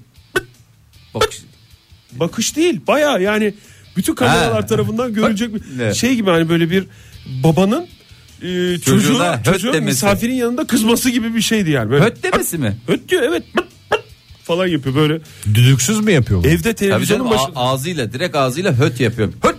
[1.15, 1.29] Bak,
[2.13, 2.81] bakış değil.
[2.87, 3.55] Baya yani
[3.97, 4.67] bütün kameralar Ha.
[4.67, 5.95] tarafından görülecek bir Evet.
[5.97, 6.85] şey gibi hani böyle bir
[7.45, 7.87] babanın
[8.43, 9.87] e, çocuğuna, Çocuğuna höt çocuğun demesi.
[9.87, 11.91] misafirin yanında kızması gibi bir şeydi yani.
[11.91, 12.77] Böyle, höt demesi mi?
[12.87, 13.72] Höt diyor evet Hıt, hıt
[14.57, 15.21] falan yapıyor böyle.
[15.55, 16.49] Düdüksüz mü yapıyor bu?
[16.49, 19.35] Evde televizyonun başı, ağzıyla direkt ağzıyla höt yapıyorum.
[19.43, 19.57] Höt.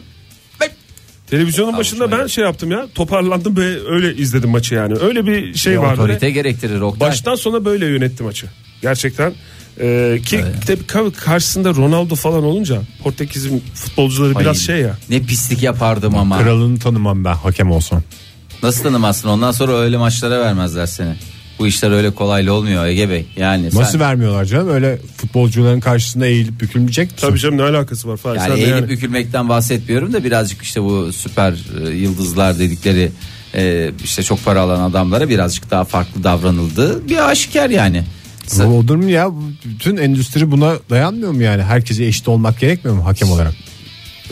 [1.28, 4.96] televizyonun başında ben şey yaptım ya toparlandım ve öyle izledim maçı yani.
[4.98, 6.02] Öyle bir şey vardı.
[6.02, 7.10] Otorite gerektirir Oktay.
[7.10, 8.48] Baştan sona böyle yönetti maçı.
[8.82, 9.34] Gerçekten.
[9.80, 14.98] Ee, ki tabii ka- karşısında Ronaldo falan olunca Portekiz'in futbolcuları biraz Ay, şey ya.
[15.10, 16.44] Ne pislik yapardım ama.
[16.44, 18.04] Kralını tanımam ben hakem olsam.
[18.64, 21.16] Nasıl tanımazsın ondan sonra öyle maçlara vermezler seni.
[21.60, 23.26] Bu işler öyle kolaylı olmuyor Ege Bey.
[23.38, 24.70] Yani sen- Nasıl vermiyorlar canım?
[24.70, 27.28] Öyle futbolcuların karşısında eğilip bükülmeyecek misin?
[27.28, 28.36] Tabii canım ne alakası var falan.
[28.36, 31.54] Yani Sen eğilip yani- bükülmekten bahsetmiyorum da birazcık işte bu süper
[31.86, 33.12] e, yıldızlar dedikleri
[33.56, 37.10] e, işte çok para alan adamlara birazcık daha farklı davranıldı.
[37.10, 38.04] Bir aşikar yani.
[38.60, 39.30] Bu olur mu ya?
[39.66, 41.64] Bütün endüstri buna dayanmıyor mu yani?
[41.64, 43.54] Herkese eşit olmak gerekmiyor mu hakem olarak?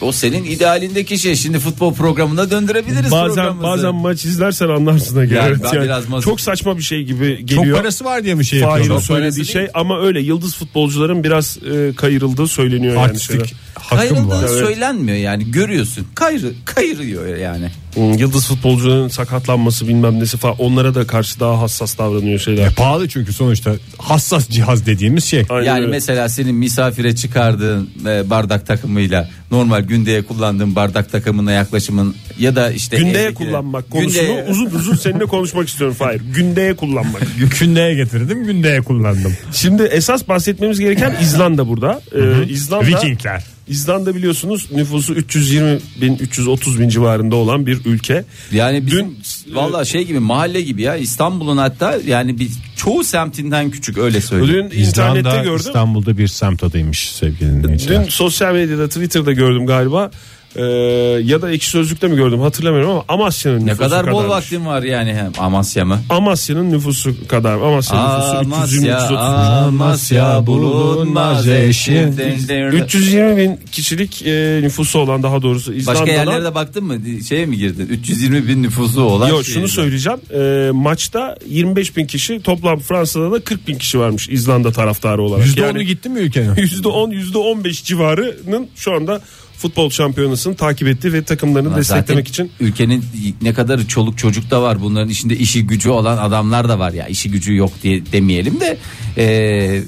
[0.02, 1.36] O senin idealindeki şey.
[1.36, 3.64] Şimdi futbol programına döndürebiliriz Bazen programımızı.
[3.68, 7.04] bazen maç izlersen anlarsın da Yani evet, ben yani biraz mazur- çok saçma bir şey
[7.04, 7.78] gibi Çok geliyor.
[7.78, 9.02] parası var diye mi şey Fahir'in yapıyorlar?
[9.02, 9.68] Çok parası söylediği değil.
[9.68, 13.42] şey ama öyle yıldız futbolcuların biraz e, kayırıldığı söyleniyor yani şeyler.
[13.42, 14.08] Artistik hakkım var.
[14.10, 14.66] Kayrıldığı Evet.
[14.68, 16.08] söylenmiyor yani görüyorsun.
[16.16, 17.72] Kayrı, kayırıyor yani.
[17.94, 22.68] Hmm, Yıldız futbolcuların sakatlanması bilmem nesi falan onlara da karşı daha hassas davranıyor şeyler.
[22.68, 25.44] E, pahalı çünkü sonuçta hassas cihaz dediğimiz şey.
[25.50, 25.92] Aynen yani öyle.
[25.92, 32.72] mesela senin misafire çıkardığın e, bardak takımıyla normal gündeye kullandığın bardak takımına yaklaşımın ya da
[32.72, 36.22] işte Gündeye evdeki- kullanmak konusunu Gündeye- uzun uzun seninle konuşmak istiyorum Fahir.
[36.36, 37.22] Gündeye kullanmak.
[37.60, 39.34] Gündeye getirdim gündeye kullandım.
[39.54, 42.02] Şimdi esas bahsetmemiz gereken İzlanda burada.
[42.16, 43.44] Ee, İzlanda, Vikingler.
[43.68, 48.26] İzlanda biliyorsunuz nüfusu 320 bin 330 bin civarında olan bir ülke.
[48.52, 49.06] Yani bizim
[49.48, 54.22] Dün- valla şey gibi mahalle gibi ya İstanbul'un hatta yani bir çoğu semtinden küçük öyle
[54.22, 54.70] söyleyeyim.
[54.72, 55.56] Dün internette İzlanda gördüm.
[55.68, 58.06] İstanbul'da bir semt adıymış sevgili Dün dinleyiciler.
[58.10, 60.12] sosyal medyada Twitter'da gördüm galiba.
[60.56, 60.62] Ee,
[61.24, 64.30] ya da ekşi sözlükte mi gördüm hatırlamıyorum ama Amasya'nın Ne nüfusu kadar bol kadarmış.
[64.36, 66.00] vaktin var yani hem Amasya mı?
[66.10, 67.54] Amasya'nın nüfusu kadar.
[67.54, 69.18] Amasya'nın nüfusu 320 Amasya, 330.
[69.68, 72.08] Amasya bulunmaz eşi.
[72.74, 76.32] 320 bin kişilik e, nüfusu olan daha doğrusu Başka İzlanda'dan.
[76.34, 76.98] yerlere baktın mı?
[77.30, 77.88] Şeye mi girdin?
[77.88, 79.30] 320 bin nüfusu olan.
[79.30, 80.20] Yok şey- şunu söyleyeceğim.
[80.34, 85.46] E, maçta 25 bin kişi toplam Fransa'da da 40 bin kişi varmış İzlanda taraftarı olarak.
[85.48, 86.56] %10'u Yani gitti mi ülkenin?
[86.56, 89.22] %10 %15 civarının şu anda
[89.62, 93.06] futbol şampiyonasını takip etti ve takımlarını Ama desteklemek için ülkenin
[93.42, 97.08] ne kadar çoluk çocuk da var bunların içinde işi gücü olan adamlar da var ya
[97.08, 98.78] işi gücü yok diye demeyelim de
[99.18, 99.84] e,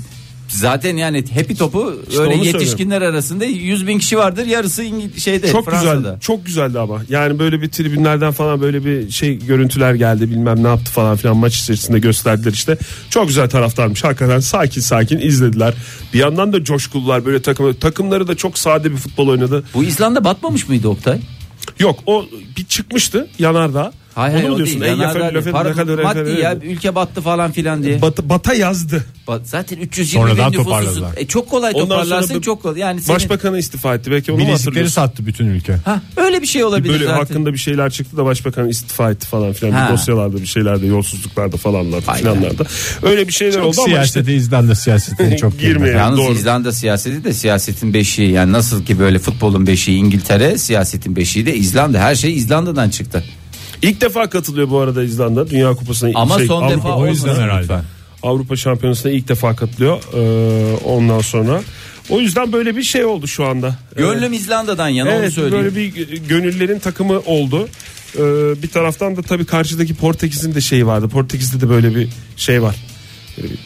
[0.57, 4.45] zaten yani happy topu öyle onu yetişkinler arasında 100 bin kişi vardır.
[4.45, 5.95] Yarısı İngil- şeyde çok Fransa'da.
[5.95, 7.01] güzel çok güzeldi ama.
[7.09, 10.29] Yani böyle bir tribünlerden falan böyle bir şey görüntüler geldi.
[10.31, 11.37] Bilmem ne yaptı falan filan.
[11.37, 12.77] Maç içerisinde gösterdiler işte.
[13.09, 14.03] Çok güzel taraftarmış.
[14.03, 15.73] Hakikaten sakin sakin izlediler.
[16.13, 19.63] Bir yandan da coşkulular böyle takım takımları da çok sade bir futbol oynadı.
[19.73, 21.19] Bu İzlanda batmamış mıydı Oktay?
[21.79, 22.25] yok o
[22.57, 24.81] bir çıkmıştı yanardağ Hayır Onu hayır o diyorsun?
[24.81, 24.93] değil.
[24.93, 25.55] Ey Yanardağ yafer, değil.
[25.55, 27.99] Para- maddi ya ülke battı falan filan diye.
[28.01, 30.63] Bat- bata yazdı Ba- Zaten 320 Sonradan bin nüfusu.
[30.69, 31.11] toparladılar.
[31.17, 32.79] E, çok kolay Ondan toparlarsın çok kolay.
[32.79, 35.73] Yani senin, başbakanı istifa etti belki onu Bilezikleri sattı bütün ülke.
[35.85, 37.19] ha, öyle bir şey olabilir Böyle zaten.
[37.19, 39.87] hakkında bir şeyler çıktı da başbakan istifa etti falan filan Ha.
[39.87, 42.63] bir dosyalarda bir şeylerde yolsuzluklarda falanlarda filanlarda.
[43.03, 45.77] Öyle bir şeyler Çok oldu ama işte İzlanda siyasetine çok Girmeyelim.
[45.81, 45.99] girmiyor.
[45.99, 46.33] Yalnız Doğru.
[46.33, 48.31] İzlanda siyaseti de siyasetin beşiği.
[48.31, 51.99] Yani nasıl ki böyle futbolun beşiği İngiltere, siyasetin beşiği de İzlanda.
[51.99, 53.23] Her şey İzlanda'dan çıktı.
[53.83, 56.11] İlk defa katılıyor bu arada İzlanda Dünya Kupası'na.
[56.15, 57.61] Ama şey, son Avrupa, defa o yüzden herhalde.
[57.61, 57.83] lütfen.
[58.23, 59.97] Avrupa Şampiyonası'na ilk defa katılıyor.
[60.13, 61.61] Ee, ondan sonra
[62.09, 63.75] o yüzden böyle bir şey oldu şu anda.
[63.95, 65.65] Gönlüm İzlanda'dan yana onu Evet söyleyeyim.
[65.65, 67.67] böyle bir gönüllerin takımı oldu.
[68.15, 68.19] Ee,
[68.63, 71.07] bir taraftan da tabii karşıdaki Portekiz'in de şeyi vardı.
[71.09, 72.75] Portekiz'de de böyle bir şey var.
[73.37, 73.59] Böyle bir.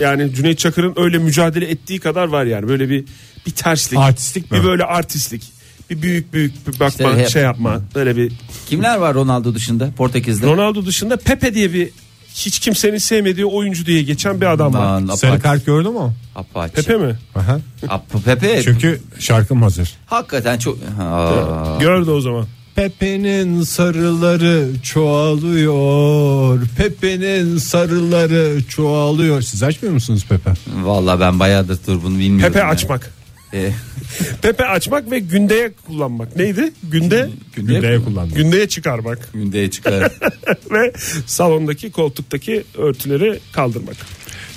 [0.00, 2.68] Yani Cüneyt Çakır'ın öyle mücadele ettiği kadar var yani.
[2.68, 3.04] Böyle bir
[3.46, 3.98] bir terslik.
[3.98, 4.58] Artistlik mi?
[4.58, 5.42] Bir böyle artistlik.
[5.90, 7.80] Bir büyük büyük bir bakma İşte hep- şey yapma.
[7.94, 8.32] Böyle bir
[8.68, 10.46] Kimler var Ronaldo dışında Portekiz'de?
[10.46, 11.90] Ronaldo dışında Pepe diye bir
[12.34, 14.80] hiç kimsenin sevmediği oyuncu diye geçen bir adam var.
[15.00, 15.42] Lan, Sarı Apache.
[15.42, 16.12] kart gördü mü?
[16.36, 16.74] Apache.
[16.74, 17.16] Pepe mi?
[17.34, 17.60] Aha.
[17.88, 18.62] Ap- Pepe.
[18.62, 19.94] Çünkü şarkım hazır.
[20.06, 20.78] Hakikaten çok...
[21.00, 21.78] Aa.
[21.80, 22.46] Gördü o zaman.
[22.74, 26.60] Pepe'nin sarıları çoğalıyor.
[26.76, 29.42] Pepe'nin sarıları çoğalıyor.
[29.42, 30.50] Siz açmıyor musunuz Pepe?
[30.82, 32.52] Vallahi ben bayağıdır dur bunu bilmiyorum.
[32.52, 32.70] Pepe ya.
[32.70, 33.17] açmak.
[33.54, 33.70] E,
[34.42, 36.36] Pepe açmak ve gündeye kullanmak.
[36.36, 36.72] Neydi?
[36.82, 38.36] Günde Gündeye kullandım.
[38.36, 40.02] gündeye çıkarmak gündeye çıkar.
[40.70, 40.92] ve
[41.26, 43.96] salondaki koltuktaki örtüleri kaldırmak.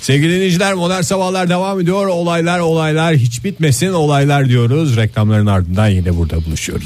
[0.00, 2.06] Sevgili dinleyiciler modern sabahlar devam ediyor.
[2.06, 4.96] Olaylar olaylar hiç bitmesin olaylar diyoruz.
[4.96, 6.80] Reklamların ardından yine burada buluşuyoruz.